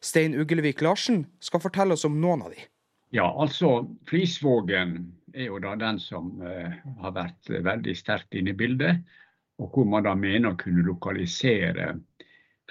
Stein 0.03 0.37
Uglevik 0.37 0.83
Larsen 0.85 1.23
skal 1.41 1.63
fortelle 1.63 1.97
oss 1.97 2.05
om 2.05 2.19
noen 2.21 2.45
av 2.45 2.53
de. 2.53 2.61
Ja, 3.15 3.25
altså 3.25 3.87
Flisvågen 4.07 4.99
er 5.33 5.49
jo 5.49 5.57
da 5.63 5.73
den 5.79 5.97
som 5.99 6.35
eh, 6.45 6.77
har 7.01 7.17
vært 7.17 7.49
veldig 7.49 7.97
sterkt 7.97 8.37
inne 8.37 8.53
i 8.53 8.59
bildet 8.61 9.01
og 9.61 9.69
hvor 9.75 9.85
man 9.85 10.05
da 10.07 10.15
mener 10.17 10.53
å 10.53 10.59
kunne 10.59 10.85
lokalisere 10.87 11.93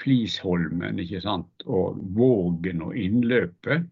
Flisholmen 0.01 0.99
ikke 1.03 1.21
sant? 1.23 1.67
og 1.69 2.01
Vågen 2.17 2.83
og 2.87 2.97
innløpet. 2.99 3.87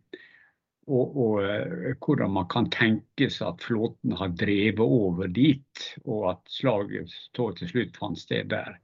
Og, 0.89 1.17
og 1.21 1.35
uh, 1.45 1.91
hvordan 2.01 2.33
man 2.33 2.47
kan 2.49 2.71
tenke 2.73 3.29
seg 3.29 3.51
at 3.51 3.65
flåten 3.67 4.15
har 4.17 4.33
drevet 4.41 4.81
over 4.81 5.29
dit, 5.29 5.83
og 6.07 6.31
at 6.31 6.41
slaget 6.49 7.13
til 7.37 7.69
slutt 7.69 7.99
fant 8.01 8.19
sted 8.19 8.49
der. 8.55 8.79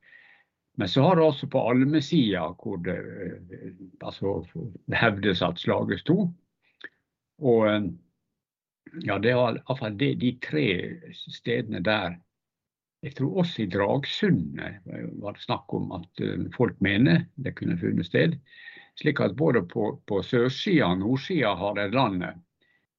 Men 0.76 0.90
så 0.90 1.06
har 1.06 1.16
det 1.16 1.24
altså 1.24 1.48
på 1.48 1.62
Almesida, 1.70 2.44
hvor 2.60 2.82
det, 2.84 2.98
uh, 3.00 3.70
altså, 4.04 4.36
hevdes 4.92 5.42
at 5.42 5.64
slaget 5.64 6.04
sto. 6.04 6.28
Og 7.40 7.64
uh, 7.64 7.88
ja, 9.00 9.16
det 9.16 9.32
er 9.32 9.40
iallfall 9.40 9.96
de 9.96 10.34
tre 10.44 10.68
stedene 11.32 11.80
der 11.82 12.20
jeg 13.04 13.16
tror 13.18 13.42
også 13.42 13.64
i 13.64 13.68
Dragsundet 13.68 14.86
var 15.20 15.36
det 15.36 15.44
snakk 15.44 15.72
om 15.76 15.92
at 15.98 16.24
eh, 16.24 16.46
folk 16.54 16.78
mener 16.84 17.26
det 17.36 17.56
kunne 17.58 17.76
funnet 17.80 18.08
sted. 18.08 18.38
Slik 19.00 19.20
at 19.20 19.36
både 19.36 19.64
på, 19.68 19.90
på 20.08 20.22
sørsida 20.24 20.88
og 20.88 21.02
nordsida 21.02 21.52
av 21.52 21.76
det 21.76 21.90
landet 21.92 22.40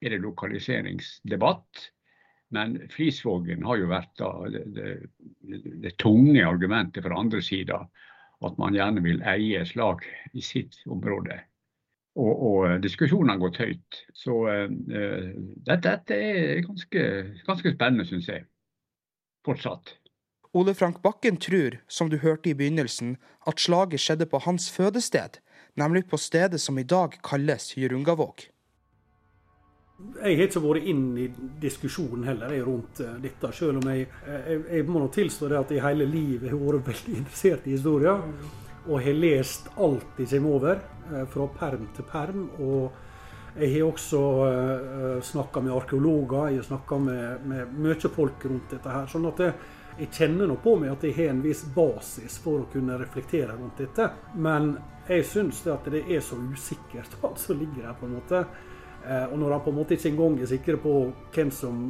er 0.05 0.13
det 0.13 0.21
lokaliseringsdebatt. 0.21 1.87
Men 2.53 2.77
Flisvågen 2.93 3.65
har 3.65 3.81
jo 3.81 3.89
vært 3.89 4.13
da, 4.21 4.31
det, 4.51 4.63
det, 4.75 5.61
det, 5.81 5.95
tunge 6.01 6.45
argumentet 6.45 7.03
fra 7.03 7.17
andre 7.17 7.41
sida. 7.41 7.81
At 8.45 8.59
man 8.61 8.75
gjerne 8.75 9.01
vil 9.01 9.23
eie 9.25 9.63
slag 9.65 10.03
i 10.35 10.43
sitt 10.43 10.77
område. 10.91 11.39
Og, 12.19 12.33
og 12.35 12.81
diskusjonen 12.83 13.33
har 13.33 13.41
gått 13.41 13.57
høyt. 13.63 14.03
Så 14.13 14.43
uh, 14.45 14.67
dette, 14.69 15.79
dette, 15.87 16.19
er 16.19 16.61
ganske, 16.67 17.07
ganske 17.47 17.73
spennende, 17.73 18.05
syns 18.07 18.29
jeg 18.29 18.45
fortsatt. 19.45 19.95
Ole 20.55 20.73
Frank 20.73 21.01
Bakken 21.03 21.37
tror, 21.37 21.81
som 21.87 22.09
du 22.09 22.17
hørte 22.23 22.49
i 22.49 22.55
begynnelsen, 22.55 23.17
at 23.47 23.59
slaget 23.59 23.99
skjedde 23.99 24.27
på 24.31 24.39
hans 24.45 24.69
fødested, 24.71 25.41
nemlig 25.75 26.05
på 26.07 26.17
stedet 26.17 26.61
som 26.63 26.79
i 26.79 26.85
dag 26.87 27.17
kalles 27.23 27.73
Jørungavåg. 27.77 28.47
Jeg 29.95 30.37
har 30.37 30.47
ikke 30.49 30.61
vært 30.63 30.87
inn 30.91 31.03
i 31.19 31.25
diskusjonen 31.59 32.25
heller 32.27 32.51
jeg, 32.51 32.65
rundt 32.67 32.99
uh, 33.03 33.13
dette, 33.23 33.51
selv 33.55 33.79
om 33.79 33.89
jeg, 33.91 34.07
jeg, 34.27 34.63
jeg 34.67 34.87
må 34.87 34.99
nå 34.99 35.07
tilstå 35.15 35.47
det 35.51 35.59
at 35.59 35.71
jeg 35.71 35.83
hele 35.85 36.07
livet 36.07 36.51
har 36.51 36.59
vært 36.59 36.89
veldig 36.91 37.17
interessert 37.21 37.67
i 37.67 37.75
historie. 37.75 38.15
Og 38.85 39.01
har 39.01 39.15
lest 39.17 39.69
alt 39.81 40.19
jeg 40.19 40.29
kommer 40.33 40.57
over, 40.59 40.81
uh, 41.11 41.23
fra 41.31 41.47
perm 41.59 41.87
til 41.95 42.07
perm. 42.11 42.47
og 42.59 43.01
jeg 43.55 43.71
har 43.71 43.87
også 43.87 44.19
uh, 44.19 45.15
eh, 45.15 45.21
snakka 45.23 45.61
med 45.63 45.73
arkeologer, 45.73 46.49
jeg 46.49 46.59
har 46.59 46.67
snakka 46.67 46.97
med, 46.99 47.45
med 47.47 47.77
mye 47.79 48.11
folk 48.11 48.45
rundt 48.45 48.73
dette. 48.73 48.91
her, 48.91 49.07
sånn 49.07 49.27
at 49.29 49.39
jeg, 49.39 49.53
jeg 49.99 50.09
kjenner 50.11 50.49
nå 50.51 50.57
på 50.63 50.73
meg 50.81 50.91
at 50.91 51.05
jeg 51.07 51.15
har 51.15 51.31
en 51.31 51.43
viss 51.43 51.63
basis 51.75 52.35
for 52.43 52.65
å 52.65 52.69
kunne 52.71 52.97
reflektere 52.99 53.55
rundt 53.55 53.79
dette. 53.79 54.09
Men 54.35 54.73
jeg 55.07 55.23
syns 55.29 55.61
det 55.63 55.77
det 55.93 56.03
er 56.03 56.25
så 56.25 56.35
usikkert 56.35 57.15
alt 57.23 57.39
som 57.39 57.61
ligger 57.61 57.87
her, 57.87 57.95
på 57.99 58.09
en 58.09 58.17
måte. 58.17 58.43
Uh, 59.05 59.25
og 59.31 59.39
når 59.39 59.55
han 59.55 59.63
på 59.63 59.71
en 59.71 59.79
måte 59.79 59.95
ikke 59.95 60.11
engang 60.11 60.37
er 60.41 60.51
sikker 60.51 60.81
på 60.83 60.97
hvem 61.31 61.55
som 61.55 61.87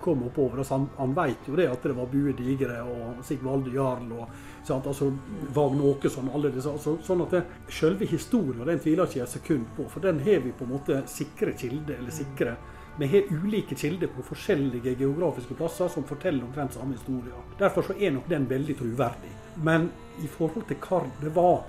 kom 0.00 0.22
oppover 0.28 0.62
oss, 0.62 0.70
han, 0.70 0.86
han 0.96 1.12
vet 1.16 1.48
jo 1.50 1.58
det 1.58 1.66
at 1.68 1.82
det 1.84 1.96
var 1.98 2.08
Bue 2.08 2.32
Digre 2.38 2.78
og 2.86 3.24
Sigvalde 3.26 3.74
Jarl 3.74 4.14
og 4.16 4.30
sant, 4.66 4.86
altså 4.86 5.10
Vagn 5.54 5.80
Åkesson 5.90 6.28
og 6.28 6.38
alle 6.38 6.52
disse. 6.54 6.72
Altså, 6.72 6.96
sånn 7.06 7.24
at 7.24 7.36
det, 7.36 7.44
Selve 7.72 8.08
historien 8.08 8.66
den 8.68 8.82
tviler 8.82 9.08
ikke 9.08 9.24
et 9.24 9.32
sekund 9.32 9.70
på, 9.76 9.86
for 9.92 10.04
den 10.04 10.20
har 10.26 10.44
vi 10.44 10.52
på 10.56 10.66
en 10.66 10.74
måte 10.74 11.00
sikre 11.10 11.56
kilder. 11.58 11.98
eller 11.98 12.14
sikre 12.14 12.56
vi 13.00 13.06
har 13.06 13.22
ulike 13.44 13.74
kilder 13.74 14.06
på 14.06 14.22
forskjellige 14.22 14.92
geografiske 14.98 15.54
plasser 15.54 15.88
som 15.88 16.04
forteller 16.04 16.44
omtrent 16.44 16.74
samme 16.74 16.92
historie. 16.98 17.32
Derfor 17.58 17.86
så 17.86 17.94
er 17.96 18.10
nok 18.12 18.26
den 18.28 18.48
veldig 18.50 18.76
troverdig. 18.76 19.30
Men 19.64 19.86
i 20.20 20.28
forhold 20.28 20.66
til 20.68 20.76
hva 20.84 20.98
det 21.22 21.32
var, 21.34 21.62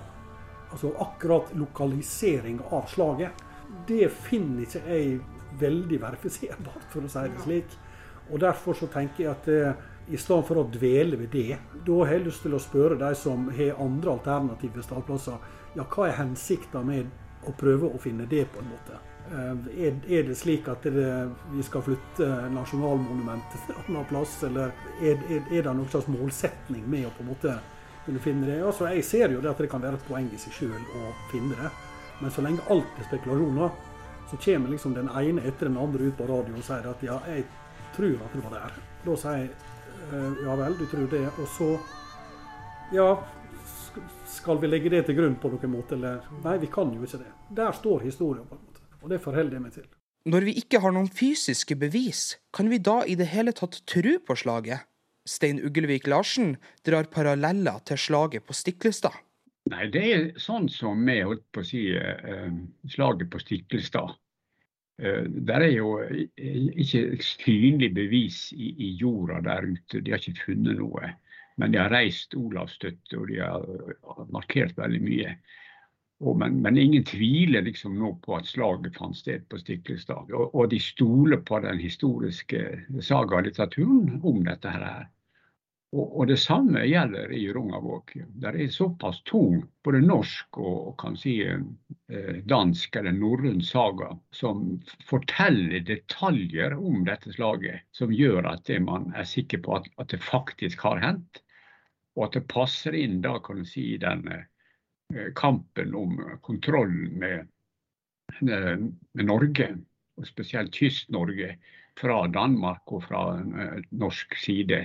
altså 0.70 0.90
akkurat 1.00 1.54
lokalisering 1.56 2.60
av 2.68 2.84
slaget, 2.90 3.46
det 3.88 4.10
finner 4.26 4.66
ikke 4.66 4.82
jeg 4.88 5.20
veldig 5.60 6.00
verifiserbart, 6.02 6.84
for 6.92 7.06
å 7.06 7.12
si 7.12 7.24
det 7.32 7.46
slik. 7.46 7.78
Og 8.30 8.40
Derfor 8.40 8.76
så 8.76 8.90
tenker 8.92 9.24
jeg 9.24 9.32
at 9.32 9.48
eh, 9.48 9.88
i 10.10 10.18
stedet 10.18 10.46
for 10.48 10.58
å 10.60 10.66
dvele 10.72 11.16
ved 11.20 11.30
det, 11.32 11.58
da 11.86 11.98
har 12.02 12.16
jeg 12.16 12.26
lyst 12.26 12.42
til 12.46 12.56
å 12.56 12.62
spørre 12.62 12.98
de 13.00 13.12
som 13.18 13.46
har 13.54 13.78
andre 13.82 14.16
alternative 14.16 14.82
stallplasser, 14.84 15.38
ja, 15.76 15.86
hva 15.86 16.08
er 16.08 16.18
hensikten 16.18 16.86
med 16.88 17.48
å 17.48 17.54
prøve 17.58 17.90
å 17.90 18.00
finne 18.02 18.26
det, 18.30 18.44
på 18.52 18.60
en 18.62 18.70
måte? 18.72 18.98
Eh, 19.30 19.86
er, 19.86 20.24
det 20.26 20.34
slik 20.36 20.66
at 20.68 20.84
det, 20.84 21.06
vi 21.54 21.62
skal 21.64 21.84
flytte 21.86 22.26
nasjonalmonumentet 22.52 23.62
til 23.66 23.76
en 23.76 23.84
annen 23.84 24.08
plass, 24.10 24.34
eller 24.48 24.74
er, 25.00 25.22
er, 25.30 25.46
er, 25.46 25.62
det 25.62 25.70
noen 25.70 25.88
slags 25.92 26.10
målsetning 26.10 26.84
med 26.90 27.06
å 27.08 27.14
på 27.16 27.24
en 27.24 27.30
måte 27.30 27.54
kunne 28.04 28.22
finne 28.22 28.50
det? 28.50 28.58
Altså, 28.66 28.90
jeg 28.90 29.06
ser 29.06 29.32
jo 29.32 29.40
det 29.40 29.52
at 29.52 29.62
det 29.62 29.70
kan 29.72 29.82
være 29.84 30.00
et 30.00 30.06
poeng 30.10 30.28
i 30.34 30.42
seg 30.42 30.58
sjøl 30.58 30.76
å 30.98 31.14
finne 31.30 31.56
det, 31.58 31.72
men 32.20 32.34
så 32.34 32.44
lenge 32.44 32.66
alt 32.74 32.98
er 32.98 33.08
spekulasjoner, 33.08 33.72
så 34.30 34.38
kommer 34.44 34.72
liksom 34.72 34.94
den 34.96 35.10
ene 35.12 35.44
etter 35.48 35.68
den 35.68 35.78
andre 35.78 36.08
ut 36.08 36.16
på 36.18 36.26
radio 36.28 36.56
og 36.56 36.66
sier 36.66 36.86
at 36.88 37.02
ja, 37.04 37.18
jeg 37.28 37.46
tror 37.96 38.14
at 38.24 38.34
det 38.34 38.44
var 38.44 38.54
der. 38.56 38.76
Da 39.04 39.16
sier 39.18 39.42
jeg 39.42 39.50
ja 40.44 40.56
vel, 40.58 40.76
du 40.78 40.86
tror 40.90 41.08
det. 41.10 41.24
Og 41.38 41.48
så 41.48 41.70
ja, 42.92 43.08
skal 44.28 44.60
vi 44.60 44.70
legge 44.70 44.92
det 44.92 45.06
til 45.08 45.18
grunn 45.18 45.38
på 45.40 45.50
noen 45.52 45.72
måte, 45.72 45.96
eller 45.96 46.22
Nei, 46.44 46.58
vi 46.62 46.70
kan 46.72 46.92
jo 46.94 47.04
ikke 47.06 47.22
det. 47.22 47.32
Der 47.56 47.74
står 47.76 48.06
historien, 48.06 48.46
på 48.48 48.56
en 48.58 48.64
måte. 48.66 48.86
Og 49.02 49.10
det 49.12 49.20
forholder 49.24 49.58
jeg 49.58 49.64
meg 49.64 49.74
til. 49.76 49.90
Når 50.32 50.46
vi 50.46 50.54
ikke 50.60 50.78
har 50.84 50.94
noen 50.94 51.10
fysiske 51.10 51.74
bevis, 51.74 52.36
kan 52.54 52.70
vi 52.70 52.78
da 52.78 53.00
i 53.02 53.16
det 53.18 53.32
hele 53.32 53.54
tatt 53.56 53.80
tro 53.90 54.18
på 54.22 54.36
slaget? 54.38 54.86
Stein 55.26 55.58
Uglevik 55.62 56.06
Larsen 56.10 56.56
drar 56.86 57.06
paralleller 57.10 57.82
til 57.86 57.98
slaget 57.98 58.46
på 58.46 58.54
Stiklestad. 58.54 59.14
Nei, 59.70 59.86
det 59.94 60.02
er 60.02 60.24
sånn 60.42 60.66
som 60.70 61.02
vi 61.06 61.20
holdt 61.22 61.44
på 61.54 61.62
å 61.62 61.66
si 61.66 61.84
eh, 61.94 62.54
slaget 62.90 63.30
på 63.30 63.42
Stiklestad. 63.42 64.14
Eh, 65.02 65.24
det 65.26 65.58
er 65.58 65.68
jo 65.74 65.96
ikke 66.02 67.18
synlig 67.26 67.90
bevis 67.94 68.44
i, 68.54 68.70
i, 68.70 68.92
jorda 69.00 69.40
der 69.42 69.66
ute. 69.72 70.00
De 70.00 70.14
har 70.14 70.22
ikke 70.22 70.46
funnet 70.46 70.78
noe. 70.78 71.14
Men 71.60 71.74
de 71.74 71.80
har 71.82 71.92
reist 71.92 72.34
Olavsstøtte, 72.38 73.18
og 73.18 73.28
de 73.28 73.40
har 73.42 74.22
markert 74.32 74.78
veldig 74.78 75.02
mye. 75.04 75.34
Og, 76.22 76.36
men, 76.38 76.60
men, 76.62 76.78
ingen 76.78 77.04
tviler 77.04 77.64
liksom 77.66 77.96
nå 77.98 78.12
på 78.22 78.36
at 78.38 78.46
slaget 78.46 78.94
fant 78.94 79.18
sted 79.18 79.42
på 79.50 79.58
Stiklestad. 79.58 80.30
Og, 80.30 80.54
og, 80.54 80.68
de 80.70 80.78
stoler 80.80 81.42
på 81.42 81.58
den 81.64 81.82
historiske 81.82 82.62
sagalitteraturen 83.02 84.20
om 84.22 84.44
dette 84.46 84.70
her. 84.70 85.10
Og, 85.92 86.06
og, 86.06 86.22
det 86.30 86.38
samme 86.40 86.86
gjelder 86.88 87.32
i 87.36 87.42
Rungavåg. 87.52 88.14
Det 88.40 88.48
er 88.48 88.70
såpass 88.72 89.18
tung 89.28 89.58
både 89.84 90.00
norsk 90.00 90.56
og 90.62 90.94
kan 91.02 91.18
si 91.20 91.34
eh, 91.44 92.38
dansk 92.48 92.96
eller 92.96 93.12
norrøn 93.12 93.60
saga 93.60 94.08
som 94.32 94.78
forteller 95.08 95.84
detaljer 95.84 96.78
om 96.78 97.04
dette 97.04 97.34
slaget, 97.36 97.84
som 97.92 98.14
gjør 98.14 98.48
at 98.54 98.72
man 98.80 99.10
er 99.12 99.28
sikker 99.28 99.60
på 99.66 99.76
at, 99.82 99.90
at 100.00 100.14
det 100.14 100.22
faktisk 100.24 100.86
har 100.88 101.02
hendt. 101.04 101.42
Og 102.16 102.26
at 102.28 102.40
det 102.40 102.48
passer 102.48 102.96
inn 102.96 103.20
da 103.24 103.36
kan 103.44 103.60
du 103.60 103.68
si 103.68 103.90
den 104.00 104.24
Eh, 105.14 105.32
kampen 105.34 105.94
om 105.94 106.38
kontrollen 106.40 107.18
med, 107.18 107.48
med 108.40 109.24
Norge, 109.24 109.68
og 110.16 110.26
spesielt 110.26 110.74
Kyst-Norge, 110.74 111.56
fra 112.00 112.22
Danmark 112.32 112.88
og 112.88 113.02
fra 113.04 113.22
eh, 113.36 113.82
norsk 113.90 114.36
side. 114.40 114.78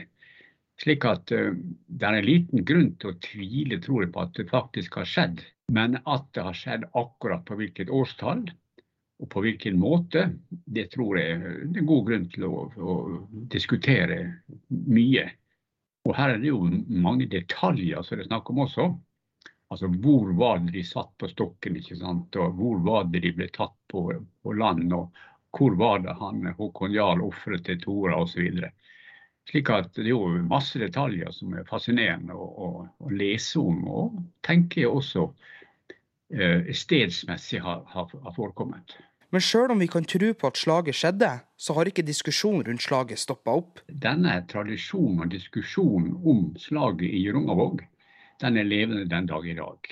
Slik 0.81 1.05
at 1.09 1.31
uh, 1.33 1.53
det 1.87 2.07
er 2.07 2.19
en 2.19 2.27
liten 2.27 2.65
grunn 2.67 2.91
til 3.01 3.13
å 3.13 3.19
tvile 3.23 3.79
tror 3.83 4.07
på 4.13 4.23
at 4.23 4.35
det 4.37 4.49
faktisk 4.51 4.99
har 5.01 5.09
skjedd. 5.09 5.41
Men 5.73 5.97
at 6.05 6.29
det 6.37 6.45
har 6.47 6.55
skjedd 6.55 6.87
akkurat 6.95 7.43
på 7.47 7.57
hvilket 7.59 7.91
årstall 7.91 8.45
og 9.17 9.29
på 9.33 9.41
hvilken 9.43 9.79
måte, 9.81 10.27
det 10.49 10.91
tror 10.93 11.17
jeg 11.17 11.39
det 11.73 11.81
er 11.81 11.89
god 11.89 12.03
grunn 12.07 12.27
til 12.29 12.45
å, 12.47 12.67
å 12.77 12.95
diskutere 13.49 14.19
mye. 14.69 15.25
Og 16.07 16.13
her 16.15 16.35
er 16.35 16.43
det 16.43 16.51
jo 16.51 16.61
mange 16.87 17.27
detaljer 17.31 18.05
som 18.05 18.15
det 18.15 18.27
er 18.27 18.29
snakk 18.29 18.51
om 18.53 18.61
også. 18.67 18.85
Altså 19.73 19.89
hvor 19.91 20.29
var 20.39 20.61
det 20.63 20.77
de 20.77 20.83
satt 20.87 21.09
på 21.19 21.27
stokken, 21.31 21.79
ikke 21.81 21.97
sant? 21.99 22.37
og 22.39 22.53
hvor 22.59 22.77
var 22.85 23.09
det 23.11 23.25
de 23.25 23.33
ble 23.35 23.49
tatt 23.51 23.75
på, 23.91 24.05
på 24.15 24.53
land, 24.55 24.93
og 24.95 25.09
hvor 25.57 25.75
var 25.79 26.05
det 26.05 26.15
han 26.21 26.45
Håkon 26.55 26.93
Jarl 26.95 27.25
ofret 27.25 27.65
til 27.67 27.81
Tora 27.81 28.21
osv. 28.21 28.61
Slik 29.47 29.69
at 29.71 29.93
det 29.95 30.09
er 30.09 30.11
jo 30.11 30.37
masse 30.43 30.79
detaljer 30.81 31.31
som 31.31 31.53
er 31.55 31.67
fascinerende 31.69 32.35
å, 32.35 32.47
å, 32.47 32.69
å 32.99 33.11
lese 33.15 33.61
om, 33.61 33.83
og 33.87 34.17
tenker 34.43 34.83
jeg 34.83 34.91
også 34.91 35.27
eh, 36.35 36.73
stedsmessig 36.75 37.61
har, 37.63 37.85
har, 37.93 38.09
har 38.11 38.35
forekommet. 38.35 38.97
Men 39.31 39.43
sjøl 39.43 39.73
om 39.73 39.81
vi 39.83 39.89
kan 39.91 40.07
tro 40.07 40.29
på 40.39 40.47
at 40.47 40.59
slaget 40.59 40.95
skjedde, 40.95 41.29
så 41.59 41.75
har 41.75 41.89
ikke 41.89 42.05
diskusjonen 42.07 42.63
rundt 42.67 42.83
slaget 42.83 43.19
stoppa 43.19 43.57
opp. 43.59 43.81
Denne 43.87 44.37
tradisjonen 44.51 45.25
og 45.25 45.31
diskusjonen 45.31 46.13
om 46.23 46.43
slaget 46.59 47.11
i 47.11 47.25
Rungavåg 47.35 47.83
den 48.41 48.59
er 48.59 48.67
levende 48.67 49.07
den 49.09 49.27
dag 49.27 49.47
i 49.47 49.55
dag. 49.57 49.91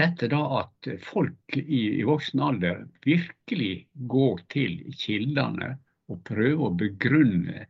Dette 0.00 0.28
da 0.30 0.40
at 0.60 0.88
folk 1.04 1.56
i, 1.58 2.00
i 2.00 2.04
voksen 2.06 2.42
alder 2.44 2.84
virkelig 3.04 3.86
går 4.10 4.42
til 4.52 4.78
kildene 4.96 5.74
og 6.10 6.22
prøver 6.26 6.66
å 6.66 6.74
begrunne 6.76 7.66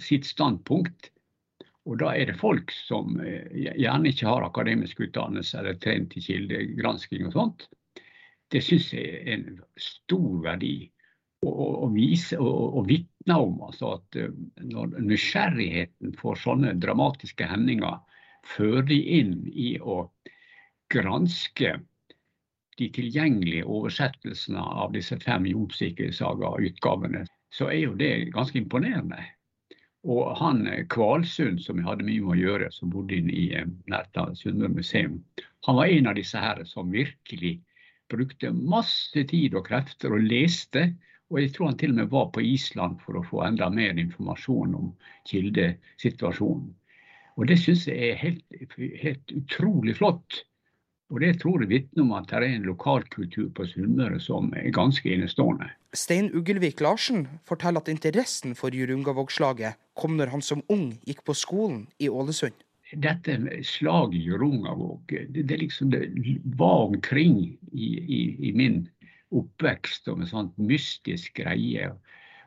sitt 0.00 0.26
standpunkt. 0.28 1.10
Og 1.86 2.00
da 2.02 2.12
er 2.18 2.30
det 2.30 2.40
folk 2.40 2.72
som 2.74 3.20
eh, 3.22 3.46
gjerne 3.78 4.10
ikke 4.10 4.26
har 4.26 4.46
akademisk 4.46 5.04
utdannelse 5.06 5.58
eller 5.60 5.78
trent 5.82 6.16
i 6.18 6.22
kildegransking 6.24 7.28
og 7.28 7.36
sånt. 7.36 7.66
Det 8.50 8.62
syns 8.62 8.92
jeg 8.94 9.20
er 9.20 9.32
en 9.36 9.60
stor 9.80 10.42
verdi 10.44 10.90
å 11.46 11.86
vise 11.92 12.38
og, 12.40 12.80
vitne 12.88 13.36
om. 13.38 13.60
Altså 13.68 13.96
at 13.98 14.18
eh, 14.18 14.34
når 14.66 14.96
nysgjerrigheten 14.98 16.16
for 16.18 16.38
sånne 16.40 16.74
dramatiske 16.82 17.46
hendinger 17.46 18.00
fører 18.46 18.86
de 18.90 18.98
inn 19.20 19.38
i 19.52 19.76
å 19.78 20.04
granske 20.92 21.76
de 22.76 22.90
tilgjengelige 22.92 23.64
oversettelsene 23.64 24.60
av 24.60 24.92
disse 24.94 25.16
fem 25.22 25.46
Jomsike-saga-utgavene, 25.48 27.24
så 27.54 27.70
er 27.72 27.80
jo 27.86 27.94
det 27.98 28.28
ganske 28.34 28.58
imponerende. 28.60 29.22
Og 30.06 30.36
han 30.38 30.62
Kvalsund, 30.92 31.58
som 31.64 31.80
jeg 31.80 31.86
hadde 31.88 32.06
mye 32.06 32.22
med 32.22 32.36
å 32.36 32.40
gjøre, 32.40 32.70
som 32.74 32.92
bodde 32.92 33.16
inne 33.18 33.34
i 33.34 33.46
eh, 33.58 33.66
nært 33.90 34.18
Sunnmøre 34.38 34.76
museum, 34.76 35.18
han 35.66 35.78
var 35.80 35.90
en 35.90 36.06
av 36.06 36.14
disse 36.18 36.38
her 36.38 36.62
som 36.68 36.92
virkelig 36.94 37.56
brukte 38.12 38.52
masse 38.54 39.24
tid 39.32 39.56
og 39.58 39.66
krefter 39.66 40.14
og 40.14 40.22
leste. 40.22 40.92
Og 41.30 41.40
jeg 41.42 41.52
tror 41.56 41.72
han 41.72 41.78
til 41.80 41.90
og 41.90 41.98
med 41.98 42.12
var 42.12 42.28
på 42.34 42.44
Island 42.46 43.00
for 43.02 43.18
å 43.18 43.24
få 43.26 43.42
enda 43.48 43.66
mer 43.74 43.98
informasjon 43.98 44.76
om 44.78 44.92
kildesituasjonen. 45.26 46.68
Og 47.36 47.48
Det 47.50 47.58
syns 47.60 47.88
jeg 47.90 48.12
er 48.12 48.20
helt, 48.20 48.44
helt, 49.02 49.32
utrolig 49.34 49.96
flott. 49.98 50.44
Og 51.14 51.20
Det 51.22 51.36
tror 51.38 51.62
jeg 51.62 51.70
vitner 51.70 52.02
om 52.02 52.14
at 52.16 52.26
det 52.32 52.38
er 52.40 52.44
en 52.48 52.66
lokalkultur 52.66 53.50
på 53.54 53.66
Sunnmøre 53.70 54.18
som 54.22 54.48
er 54.58 54.72
ganske 54.74 55.06
enestående. 55.06 55.68
Stein 55.94 56.32
Ugelvik 56.34 56.82
Larsen 56.82 57.28
forteller 57.46 57.80
at 57.80 57.90
interessen 57.92 58.56
for 58.58 58.74
Jurungavåg-slaget 58.74 59.78
kom 59.94 60.16
når 60.18 60.34
han 60.34 60.42
som 60.42 60.64
ung 60.68 60.96
gikk 61.06 61.22
på 61.24 61.36
skolen 61.38 61.84
i 62.02 62.10
Ålesund. 62.10 62.58
Dette 62.90 63.38
slaget 63.66 64.18
i 64.18 64.24
Jurungavåg, 64.26 65.14
det, 65.30 65.46
det, 65.46 65.60
liksom, 65.62 65.90
det 65.94 66.10
var 66.58 66.88
omkring 66.90 67.38
i, 67.72 67.88
i, 68.02 68.20
i 68.50 68.52
min 68.58 68.82
oppvekst 69.34 70.10
og 70.10 70.20
en 70.22 70.30
sånn 70.30 70.50
mystisk 70.58 71.38
greie. 71.38 71.90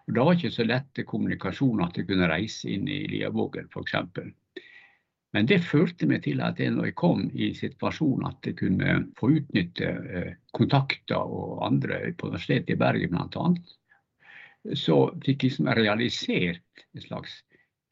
Og 0.08 0.15
Det 0.15 0.26
var 0.26 0.36
ikke 0.36 0.52
så 0.52 0.67
lett 0.67 1.04
kommunikasjon 1.08 1.84
at 1.86 2.00
jeg 2.00 2.08
kunne 2.12 2.28
reise 2.32 2.72
inn 2.72 2.88
i 2.91 3.06
Liavågen 3.12 3.72
f.eks. 3.72 3.95
Men 5.35 5.45
det 5.49 5.59
førte 5.61 6.07
meg 6.09 6.23
til 6.25 6.41
at 6.41 6.57
jeg, 6.61 6.73
når 6.73 6.89
jeg 6.89 6.97
kom 6.97 7.27
i 7.37 7.51
situasjonen 7.57 8.31
at 8.31 8.47
jeg 8.49 8.57
kunne 8.63 8.95
få 9.19 9.29
utnytte 9.37 9.89
eh, 9.89 10.31
kontakter 10.57 11.21
og 11.21 11.59
andre 11.67 11.99
på 12.17 12.31
Universitetet 12.31 12.73
i 12.73 12.79
Bergen 12.79 13.13
bl.a., 13.13 13.51
så 14.75 14.97
fikk 15.23 15.45
jeg 15.45 15.51
liksom 15.51 15.69
realisert 15.77 16.83
en 16.95 17.03
slags 17.05 17.37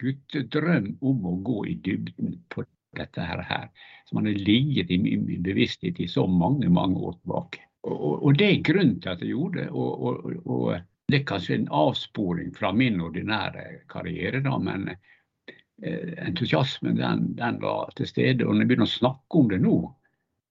guttedrøm 0.02 0.98
om 1.06 1.30
å 1.30 1.38
gå 1.46 1.62
i 1.72 1.78
dybden 1.86 2.36
på 2.54 2.66
dette 2.98 3.24
her, 3.24 3.70
som 4.10 4.20
hadde 4.20 4.34
ligget 4.42 4.92
i 4.92 4.98
min 5.02 5.26
bevissthet 5.46 6.00
i 6.02 6.10
så 6.10 6.26
mange, 6.28 6.70
mange 6.70 7.00
år 7.00 7.18
tilbake. 7.22 7.64
Og, 7.88 8.24
og 8.26 8.38
det 8.38 8.50
er 8.50 8.66
grunnen 8.66 8.98
til 9.02 9.14
at 9.14 9.22
jeg 9.24 9.32
gjorde 9.32 9.62
det. 9.62 9.68
Og, 9.72 10.08
og, 10.10 10.48
og 10.50 11.12
det 11.12 11.22
er 11.22 11.28
kanskje 11.30 11.60
en 11.60 11.70
avsporing 11.72 12.52
fra 12.56 12.74
min 12.76 13.00
ordinære 13.02 13.68
karriere, 13.92 14.42
da, 14.44 14.58
men 14.60 14.90
entusiasmen 15.84 16.98
den, 16.98 17.36
den, 17.38 17.62
var 17.62 17.92
til 17.98 18.08
stede. 18.10 18.46
Og 18.46 18.56
når 18.56 18.64
jeg 18.64 18.72
begynner 18.72 18.90
å 18.90 18.96
snakke 18.98 19.42
om 19.42 19.52
det 19.52 19.60
nå, 19.62 19.76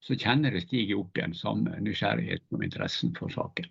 så 0.06 0.14
kjenner 0.14 0.52
jeg 0.52 0.60
det 0.60 0.66
stiger 0.68 1.00
opp 1.00 1.18
igjen 1.18 1.34
samme 1.34 1.80
nysgjerrigheten 1.82 2.58
og 2.58 2.62
interessen 2.66 3.16
for 3.16 3.32
saken. 3.34 3.66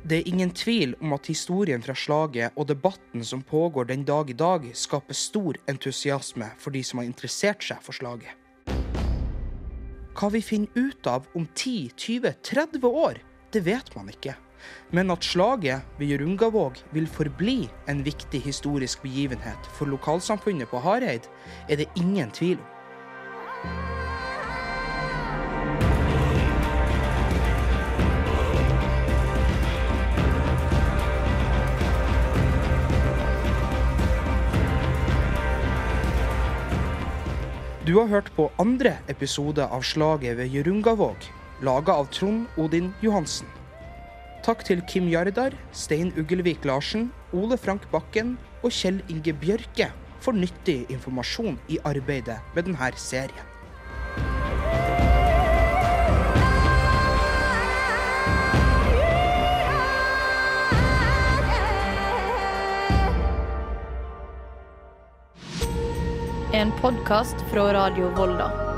Det 0.00 0.16
er 0.18 0.28
ingen 0.28 0.50
tvil 0.56 0.94
om 1.04 1.12
at 1.12 1.28
historien 1.28 1.82
fra 1.84 1.94
slaget 1.94 2.56
og 2.56 2.66
debatten 2.68 3.24
som 3.24 3.42
pågår 3.44 3.90
den 3.90 4.04
dag 4.08 4.30
i 4.32 4.36
dag, 4.36 4.64
skaper 4.74 5.16
stor 5.16 5.58
entusiasme 5.68 6.48
for 6.58 6.72
de 6.72 6.82
som 6.84 7.00
har 7.00 7.08
interessert 7.08 7.64
seg 7.64 7.82
for 7.84 7.96
slaget. 7.96 8.32
Hva 10.16 10.28
vi 10.32 10.40
finner 10.44 10.72
ut 10.74 11.06
av 11.06 11.28
om 11.36 11.46
10-20-30 11.46 12.84
år, 12.88 13.20
det 13.52 13.62
vet 13.64 13.92
man 13.96 14.08
ikke. 14.12 14.34
Men 14.90 15.10
at 15.10 15.24
slaget 15.24 15.86
ved 15.98 16.14
Jørungavåg 16.14 16.82
vil 16.92 17.06
forbli 17.06 17.70
en 17.88 18.04
viktig 18.04 18.42
historisk 18.42 19.02
begivenhet 19.02 19.70
for 19.76 19.90
lokalsamfunnet 19.90 20.68
på 20.68 20.82
Hareid, 20.82 21.30
er 21.68 21.76
det 21.76 21.88
ingen 21.96 22.30
tvil 22.30 22.58
om. 22.58 22.76
Du 37.90 37.96
har 37.98 38.06
hørt 38.06 38.28
på 38.36 38.44
andre 38.62 38.92
episode 39.10 39.64
av 39.66 39.82
Slaget 39.82 40.36
ved 40.38 40.52
Jørungavåg, 40.54 41.24
laga 41.66 41.96
av 41.98 42.06
Trond 42.14 42.46
Odin 42.54 42.92
Johansen. 43.02 43.59
Takk 44.40 44.62
til 44.64 44.80
Kim 44.88 45.08
Jardar, 45.12 45.52
Stein 45.72 46.14
Ugelvik 46.16 46.64
Larsen, 46.64 47.10
Ole 47.36 47.58
Frank 47.60 47.84
Bakken 47.92 48.38
og 48.64 48.72
Kjell 48.72 49.02
Inge 49.12 49.34
Bjørke 49.36 49.90
for 50.24 50.32
nyttig 50.32 50.86
informasjon 50.88 51.58
i 51.68 51.76
arbeidet 51.84 52.38
med 52.54 52.64
denne 52.64 52.90
serien. 52.96 53.46
En 66.56 66.72
podkast 66.80 67.44
fra 67.52 67.68
Radio 67.76 68.08
Volda. 68.16 68.69